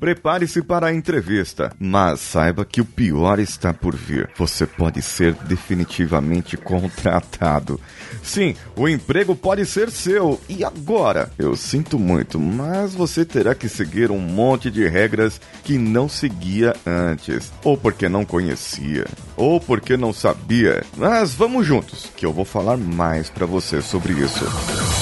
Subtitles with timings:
[0.00, 4.30] Prepare-se para a entrevista, mas saiba que o pior está por vir.
[4.38, 7.78] Você pode ser definitivamente contratado.
[8.22, 10.40] Sim, o emprego pode ser seu.
[10.48, 11.30] E agora?
[11.38, 16.74] Eu sinto muito, mas você terá que seguir um monte de regras que não seguia
[16.86, 19.04] antes, ou porque não conhecia,
[19.36, 20.82] ou porque não sabia.
[20.96, 24.46] Mas vamos juntos, que eu vou falar mais para você sobre isso.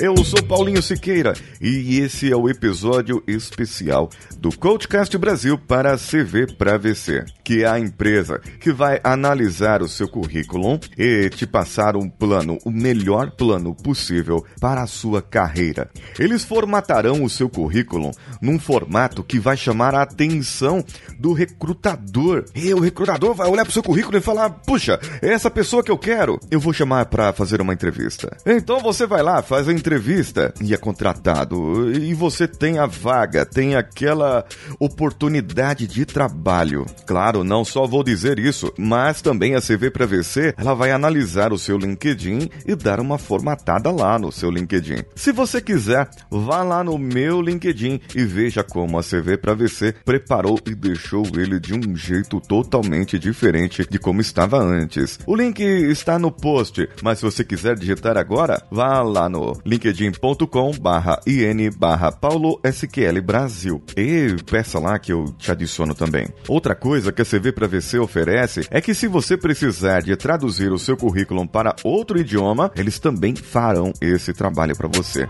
[0.00, 5.96] Eu sou Paulinho Siqueira e esse é o episódio especial do Coachcast Brasil para a
[5.96, 11.48] CV para VC, que é a empresa que vai analisar o seu currículo e te
[11.48, 15.90] passar um plano, o melhor plano possível para a sua carreira.
[16.16, 20.84] Eles formatarão o seu currículo num formato que vai chamar a atenção
[21.18, 22.44] do recrutador.
[22.54, 25.82] E o recrutador vai olhar para o seu currículo e falar: "Puxa, é essa pessoa
[25.82, 26.38] que eu quero.
[26.52, 28.36] Eu vou chamar para fazer uma entrevista".
[28.46, 31.90] Então você vai lá, faz a entrevista entrevista e é contratado.
[31.90, 34.44] E você tem a vaga, tem aquela
[34.78, 36.84] oportunidade de trabalho.
[37.06, 41.54] Claro, não só vou dizer isso, mas também a CV para VC, ela vai analisar
[41.54, 45.04] o seu LinkedIn e dar uma formatada lá no seu LinkedIn.
[45.16, 49.94] Se você quiser, vá lá no meu LinkedIn e veja como a CV para VC
[50.04, 55.18] preparou e deixou ele de um jeito totalmente diferente de como estava antes.
[55.26, 59.77] O link está no post, mas se você quiser digitar agora, vá lá no LinkedIn
[59.78, 63.82] linkedin.com barra in barra paulo sql Brasil.
[63.96, 66.28] E peça lá que eu te adiciono também.
[66.48, 70.72] Outra coisa que a CV para VC oferece é que se você precisar de traduzir
[70.72, 75.28] o seu currículo para outro idioma, eles também farão esse trabalho para você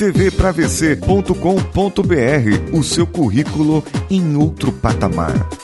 [0.00, 1.34] cvpravc.com.br,
[2.72, 5.59] o seu currículo em outro patamar.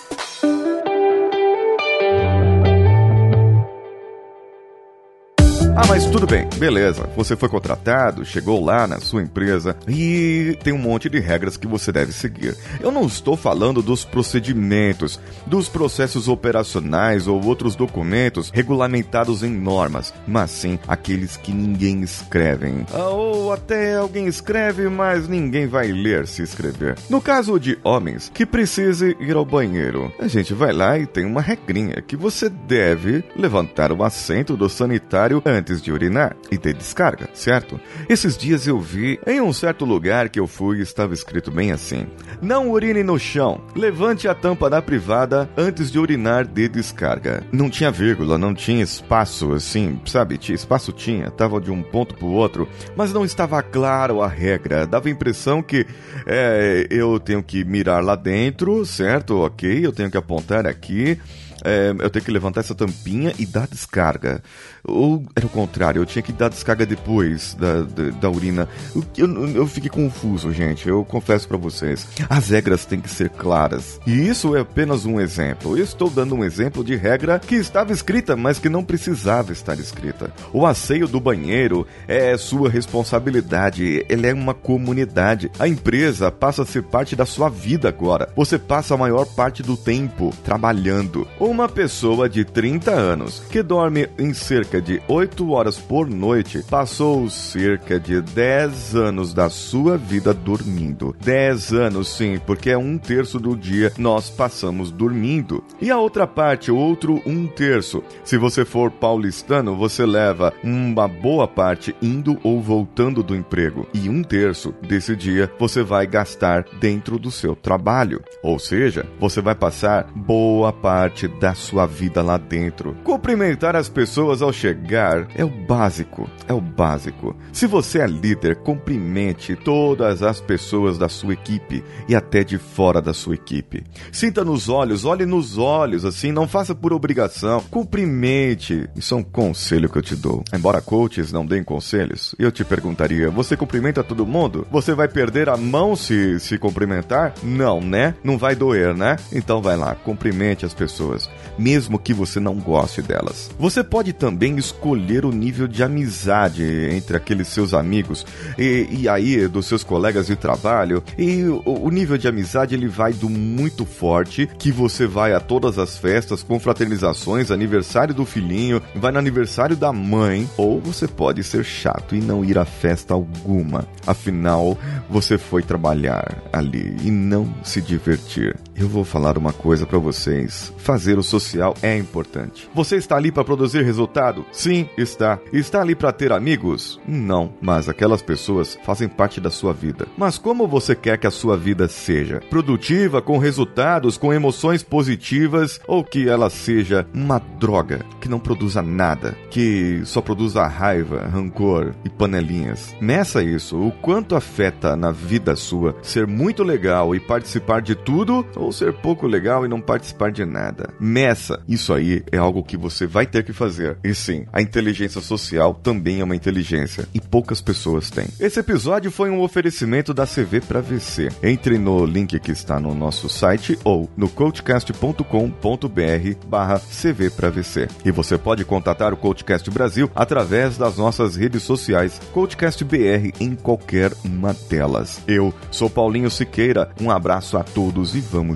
[5.78, 7.06] Ah, mas tudo bem, beleza.
[7.14, 11.66] Você foi contratado, chegou lá na sua empresa e tem um monte de regras que
[11.66, 12.56] você deve seguir.
[12.80, 20.14] Eu não estou falando dos procedimentos, dos processos operacionais ou outros documentos regulamentados em normas,
[20.26, 22.86] mas sim aqueles que ninguém escreve.
[22.94, 26.96] Ah, ou até alguém escreve, mas ninguém vai ler se escrever.
[27.10, 31.26] No caso de homens que precise ir ao banheiro, a gente vai lá e tem
[31.26, 36.56] uma regrinha que você deve levantar o assento do sanitário antes antes de urinar e
[36.56, 37.80] ter descarga, certo?
[38.08, 42.06] Esses dias eu vi em um certo lugar que eu fui estava escrito bem assim:
[42.40, 47.42] Não urine no chão, levante a tampa da privada antes de urinar de descarga.
[47.50, 50.38] Não tinha vírgula, não tinha espaço assim, sabe?
[50.50, 54.86] Espaço tinha, tava de um ponto pro outro, mas não estava claro a regra.
[54.86, 55.84] Dava a impressão que
[56.26, 59.40] é, eu tenho que mirar lá dentro, certo?
[59.40, 61.18] Ok, eu tenho que apontar aqui.
[61.64, 64.42] É, eu tenho que levantar essa tampinha e dar descarga.
[64.84, 68.68] Ou era o contrário, eu tinha que dar descarga depois da, da, da urina.
[69.16, 70.88] Eu, eu, fiquei confuso, gente.
[70.88, 72.06] Eu confesso para vocês.
[72.28, 74.00] As regras têm que ser claras.
[74.06, 75.76] E isso é apenas um exemplo.
[75.76, 79.78] Eu estou dando um exemplo de regra que estava escrita, mas que não precisava estar
[79.78, 80.32] escrita.
[80.52, 84.04] O asseio do banheiro é sua responsabilidade.
[84.08, 85.50] Ele é uma comunidade.
[85.58, 88.28] A empresa passa a ser parte da sua vida agora.
[88.36, 91.26] Você passa a maior parte do tempo trabalhando.
[91.46, 97.30] Uma pessoa de 30 anos que dorme em cerca de 8 horas por noite, passou
[97.30, 101.14] cerca de 10 anos da sua vida dormindo.
[101.22, 105.62] 10 anos, sim, porque é um terço do dia nós passamos dormindo.
[105.80, 108.02] E a outra parte, outro um terço.
[108.24, 113.86] Se você for paulistano, você leva uma boa parte indo ou voltando do emprego.
[113.94, 118.20] E um terço desse dia você vai gastar dentro do seu trabalho.
[118.42, 122.96] Ou seja, você vai passar boa parte da sua vida lá dentro.
[123.04, 127.36] Cumprimentar as pessoas ao chegar é o básico, é o básico.
[127.52, 133.00] Se você é líder, cumprimente todas as pessoas da sua equipe e até de fora
[133.00, 133.84] da sua equipe.
[134.12, 137.62] Sinta nos olhos, olhe nos olhos, assim, não faça por obrigação.
[137.70, 138.88] Cumprimente.
[138.96, 140.44] Isso é um conselho que eu te dou.
[140.52, 144.66] Embora coaches não deem conselhos, eu te perguntaria: você cumprimenta todo mundo?
[144.70, 147.34] Você vai perder a mão se se cumprimentar?
[147.42, 148.14] Não, né?
[148.22, 149.16] Não vai doer, né?
[149.32, 151.25] Então vai lá, cumprimente as pessoas.
[151.58, 153.50] Mesmo que você não goste delas.
[153.58, 158.26] Você pode também escolher o nível de amizade entre aqueles seus amigos
[158.58, 161.02] e, e aí dos seus colegas de trabalho.
[161.18, 165.40] E o, o nível de amizade ele vai do muito forte, que você vai a
[165.40, 171.42] todas as festas, confraternizações, aniversário do filhinho, vai no aniversário da mãe, ou você pode
[171.42, 173.86] ser chato e não ir a festa alguma.
[174.06, 178.56] Afinal, você foi trabalhar ali e não se divertir.
[178.78, 180.70] Eu vou falar uma coisa para vocês.
[180.76, 182.68] Fazer o social é importante.
[182.74, 184.44] Você está ali para produzir resultado?
[184.52, 185.38] Sim, está.
[185.50, 187.00] Está ali para ter amigos?
[187.08, 190.06] Não, mas aquelas pessoas fazem parte da sua vida.
[190.18, 192.42] Mas como você quer que a sua vida seja?
[192.50, 198.82] Produtiva, com resultados, com emoções positivas ou que ela seja uma droga que não produza
[198.82, 202.94] nada, que só produza raiva, rancor e panelinhas?
[203.00, 208.44] Meça isso, o quanto afeta na vida sua ser muito legal e participar de tudo
[208.66, 210.90] ou ser pouco legal e não participar de nada.
[210.98, 211.60] Meça.
[211.68, 213.96] Isso aí é algo que você vai ter que fazer.
[214.02, 218.26] E sim, a inteligência social também é uma inteligência e poucas pessoas têm.
[218.40, 221.28] Esse episódio foi um oferecimento da CV para VC.
[221.42, 227.86] Entre no link que está no nosso site ou no coachcast.com.br barra CV para VC.
[228.04, 233.54] E você pode contatar o Coachcast Brasil através das nossas redes sociais, Coachcast BR em
[233.54, 235.20] qualquer uma delas.
[235.28, 238.55] Eu sou Paulinho Siqueira, um abraço a todos e vamos